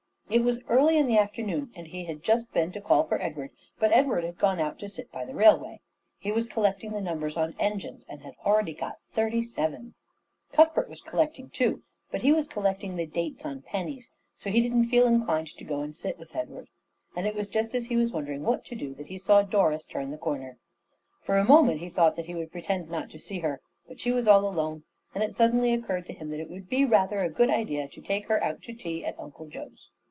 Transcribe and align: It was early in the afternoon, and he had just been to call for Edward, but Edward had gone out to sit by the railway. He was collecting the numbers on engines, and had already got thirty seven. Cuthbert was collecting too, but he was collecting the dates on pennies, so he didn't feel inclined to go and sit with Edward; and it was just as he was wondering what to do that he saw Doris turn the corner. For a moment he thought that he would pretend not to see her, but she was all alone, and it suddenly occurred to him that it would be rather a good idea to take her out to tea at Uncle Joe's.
It 0.33 0.45
was 0.45 0.61
early 0.69 0.97
in 0.97 1.07
the 1.07 1.17
afternoon, 1.17 1.73
and 1.75 1.87
he 1.87 2.05
had 2.05 2.23
just 2.23 2.53
been 2.53 2.71
to 2.71 2.79
call 2.81 3.03
for 3.03 3.21
Edward, 3.21 3.49
but 3.77 3.91
Edward 3.91 4.23
had 4.23 4.37
gone 4.37 4.61
out 4.61 4.79
to 4.79 4.87
sit 4.87 5.11
by 5.11 5.25
the 5.25 5.35
railway. 5.35 5.81
He 6.19 6.31
was 6.31 6.45
collecting 6.47 6.91
the 6.91 7.01
numbers 7.01 7.35
on 7.35 7.53
engines, 7.59 8.05
and 8.07 8.21
had 8.21 8.35
already 8.45 8.73
got 8.73 8.99
thirty 9.11 9.41
seven. 9.41 9.93
Cuthbert 10.53 10.87
was 10.89 11.01
collecting 11.01 11.49
too, 11.49 11.83
but 12.11 12.21
he 12.21 12.31
was 12.31 12.47
collecting 12.47 12.95
the 12.95 13.05
dates 13.05 13.45
on 13.45 13.61
pennies, 13.63 14.13
so 14.37 14.49
he 14.49 14.61
didn't 14.61 14.87
feel 14.87 15.05
inclined 15.05 15.47
to 15.49 15.65
go 15.65 15.81
and 15.81 15.97
sit 15.97 16.17
with 16.17 16.33
Edward; 16.33 16.69
and 17.13 17.27
it 17.27 17.35
was 17.35 17.49
just 17.49 17.75
as 17.75 17.87
he 17.87 17.97
was 17.97 18.13
wondering 18.13 18.43
what 18.43 18.63
to 18.63 18.73
do 18.75 18.93
that 18.93 19.07
he 19.07 19.17
saw 19.17 19.41
Doris 19.41 19.83
turn 19.85 20.11
the 20.11 20.17
corner. 20.17 20.59
For 21.21 21.39
a 21.39 21.43
moment 21.43 21.81
he 21.81 21.89
thought 21.89 22.15
that 22.15 22.27
he 22.27 22.35
would 22.35 22.53
pretend 22.53 22.89
not 22.89 23.09
to 23.09 23.19
see 23.19 23.39
her, 23.39 23.59
but 23.85 23.99
she 23.99 24.13
was 24.13 24.29
all 24.29 24.47
alone, 24.47 24.83
and 25.13 25.25
it 25.25 25.35
suddenly 25.35 25.73
occurred 25.73 26.05
to 26.05 26.13
him 26.13 26.29
that 26.29 26.39
it 26.39 26.49
would 26.49 26.69
be 26.69 26.85
rather 26.85 27.19
a 27.19 27.27
good 27.29 27.49
idea 27.49 27.89
to 27.89 27.99
take 27.99 28.27
her 28.27 28.41
out 28.41 28.61
to 28.61 28.73
tea 28.73 29.03
at 29.03 29.19
Uncle 29.19 29.47
Joe's. 29.49 29.89